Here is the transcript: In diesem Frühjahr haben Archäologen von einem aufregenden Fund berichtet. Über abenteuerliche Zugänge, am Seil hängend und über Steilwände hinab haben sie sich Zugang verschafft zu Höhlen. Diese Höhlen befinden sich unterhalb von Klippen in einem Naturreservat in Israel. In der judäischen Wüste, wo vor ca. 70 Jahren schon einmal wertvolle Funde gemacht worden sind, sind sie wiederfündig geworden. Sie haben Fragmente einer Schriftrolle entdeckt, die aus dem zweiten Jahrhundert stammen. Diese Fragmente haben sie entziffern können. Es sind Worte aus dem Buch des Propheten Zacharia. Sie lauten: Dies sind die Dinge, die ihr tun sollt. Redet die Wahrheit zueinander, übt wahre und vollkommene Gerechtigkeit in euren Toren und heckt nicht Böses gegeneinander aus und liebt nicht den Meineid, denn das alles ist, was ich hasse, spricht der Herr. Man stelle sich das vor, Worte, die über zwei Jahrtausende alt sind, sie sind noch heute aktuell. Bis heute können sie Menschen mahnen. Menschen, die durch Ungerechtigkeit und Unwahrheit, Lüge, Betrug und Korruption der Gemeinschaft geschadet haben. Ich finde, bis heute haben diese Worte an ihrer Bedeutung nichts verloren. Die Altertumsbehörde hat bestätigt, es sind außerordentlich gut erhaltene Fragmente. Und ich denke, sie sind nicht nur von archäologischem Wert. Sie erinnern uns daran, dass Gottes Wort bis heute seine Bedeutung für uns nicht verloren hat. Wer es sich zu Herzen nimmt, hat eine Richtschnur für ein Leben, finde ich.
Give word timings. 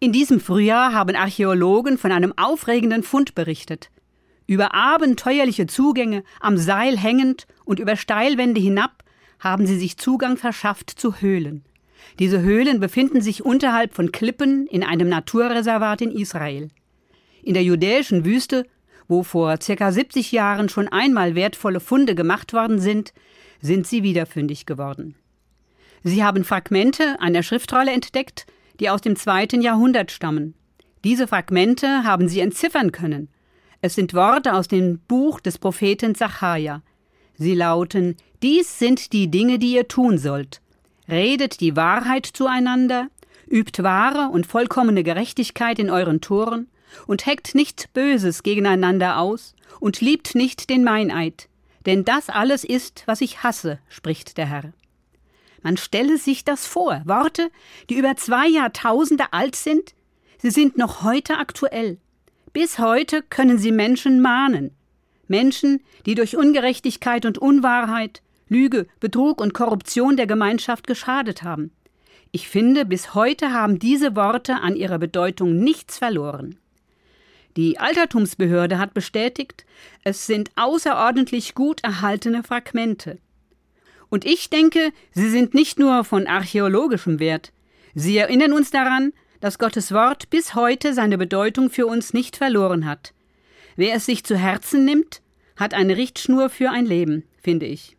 In 0.00 0.12
diesem 0.12 0.38
Frühjahr 0.38 0.92
haben 0.92 1.16
Archäologen 1.16 1.98
von 1.98 2.12
einem 2.12 2.32
aufregenden 2.36 3.02
Fund 3.02 3.34
berichtet. 3.34 3.90
Über 4.46 4.72
abenteuerliche 4.72 5.66
Zugänge, 5.66 6.22
am 6.40 6.56
Seil 6.56 6.96
hängend 6.96 7.48
und 7.64 7.80
über 7.80 7.96
Steilwände 7.96 8.60
hinab 8.60 9.02
haben 9.40 9.66
sie 9.66 9.76
sich 9.76 9.96
Zugang 9.96 10.36
verschafft 10.36 10.90
zu 10.90 11.20
Höhlen. 11.20 11.64
Diese 12.20 12.40
Höhlen 12.40 12.78
befinden 12.78 13.20
sich 13.20 13.44
unterhalb 13.44 13.92
von 13.92 14.12
Klippen 14.12 14.66
in 14.68 14.84
einem 14.84 15.08
Naturreservat 15.08 16.00
in 16.00 16.12
Israel. 16.12 16.68
In 17.42 17.54
der 17.54 17.64
judäischen 17.64 18.24
Wüste, 18.24 18.66
wo 19.08 19.24
vor 19.24 19.58
ca. 19.58 19.92
70 19.92 20.30
Jahren 20.30 20.68
schon 20.68 20.86
einmal 20.88 21.34
wertvolle 21.34 21.80
Funde 21.80 22.14
gemacht 22.14 22.52
worden 22.52 22.78
sind, 22.78 23.12
sind 23.60 23.86
sie 23.86 24.04
wiederfündig 24.04 24.64
geworden. 24.64 25.16
Sie 26.04 26.22
haben 26.22 26.44
Fragmente 26.44 27.20
einer 27.20 27.42
Schriftrolle 27.42 27.90
entdeckt, 27.90 28.46
die 28.80 28.90
aus 28.90 29.00
dem 29.00 29.16
zweiten 29.16 29.60
Jahrhundert 29.60 30.10
stammen. 30.10 30.54
Diese 31.04 31.26
Fragmente 31.26 32.04
haben 32.04 32.28
sie 32.28 32.40
entziffern 32.40 32.92
können. 32.92 33.28
Es 33.80 33.94
sind 33.94 34.14
Worte 34.14 34.54
aus 34.54 34.68
dem 34.68 34.98
Buch 35.06 35.40
des 35.40 35.58
Propheten 35.58 36.14
Zacharia. 36.14 36.82
Sie 37.34 37.54
lauten: 37.54 38.16
Dies 38.42 38.78
sind 38.78 39.12
die 39.12 39.30
Dinge, 39.30 39.58
die 39.58 39.74
ihr 39.74 39.88
tun 39.88 40.18
sollt. 40.18 40.60
Redet 41.08 41.60
die 41.60 41.76
Wahrheit 41.76 42.26
zueinander, 42.26 43.08
übt 43.48 43.82
wahre 43.82 44.28
und 44.30 44.46
vollkommene 44.46 45.02
Gerechtigkeit 45.02 45.78
in 45.78 45.90
euren 45.90 46.20
Toren 46.20 46.68
und 47.06 47.26
heckt 47.26 47.54
nicht 47.54 47.92
Böses 47.92 48.42
gegeneinander 48.42 49.18
aus 49.18 49.54
und 49.80 50.00
liebt 50.00 50.34
nicht 50.34 50.70
den 50.70 50.84
Meineid, 50.84 51.48
denn 51.86 52.04
das 52.04 52.28
alles 52.28 52.64
ist, 52.64 53.04
was 53.06 53.20
ich 53.20 53.42
hasse, 53.42 53.78
spricht 53.88 54.36
der 54.36 54.46
Herr. 54.46 54.72
Man 55.62 55.76
stelle 55.76 56.18
sich 56.18 56.44
das 56.44 56.66
vor, 56.66 57.02
Worte, 57.04 57.50
die 57.90 57.96
über 57.96 58.16
zwei 58.16 58.48
Jahrtausende 58.48 59.32
alt 59.32 59.56
sind, 59.56 59.94
sie 60.38 60.50
sind 60.50 60.78
noch 60.78 61.02
heute 61.02 61.38
aktuell. 61.38 61.98
Bis 62.52 62.78
heute 62.78 63.22
können 63.22 63.58
sie 63.58 63.72
Menschen 63.72 64.20
mahnen. 64.20 64.70
Menschen, 65.26 65.80
die 66.06 66.14
durch 66.14 66.36
Ungerechtigkeit 66.36 67.26
und 67.26 67.38
Unwahrheit, 67.38 68.22
Lüge, 68.48 68.86
Betrug 69.00 69.40
und 69.40 69.52
Korruption 69.52 70.16
der 70.16 70.26
Gemeinschaft 70.26 70.86
geschadet 70.86 71.42
haben. 71.42 71.70
Ich 72.32 72.48
finde, 72.48 72.84
bis 72.84 73.14
heute 73.14 73.52
haben 73.52 73.78
diese 73.78 74.16
Worte 74.16 74.56
an 74.56 74.76
ihrer 74.76 74.98
Bedeutung 74.98 75.58
nichts 75.58 75.98
verloren. 75.98 76.58
Die 77.56 77.78
Altertumsbehörde 77.78 78.78
hat 78.78 78.94
bestätigt, 78.94 79.64
es 80.04 80.26
sind 80.26 80.50
außerordentlich 80.56 81.54
gut 81.54 81.82
erhaltene 81.82 82.42
Fragmente. 82.42 83.18
Und 84.10 84.24
ich 84.24 84.48
denke, 84.50 84.92
sie 85.12 85.28
sind 85.28 85.54
nicht 85.54 85.78
nur 85.78 86.04
von 86.04 86.26
archäologischem 86.26 87.18
Wert. 87.18 87.52
Sie 87.94 88.16
erinnern 88.16 88.52
uns 88.52 88.70
daran, 88.70 89.12
dass 89.40 89.58
Gottes 89.58 89.92
Wort 89.92 90.30
bis 90.30 90.54
heute 90.54 90.94
seine 90.94 91.18
Bedeutung 91.18 91.70
für 91.70 91.86
uns 91.86 92.14
nicht 92.14 92.36
verloren 92.36 92.86
hat. 92.86 93.12
Wer 93.76 93.94
es 93.94 94.06
sich 94.06 94.24
zu 94.24 94.36
Herzen 94.36 94.84
nimmt, 94.84 95.20
hat 95.56 95.74
eine 95.74 95.96
Richtschnur 95.96 96.48
für 96.48 96.70
ein 96.70 96.86
Leben, 96.86 97.24
finde 97.42 97.66
ich. 97.66 97.97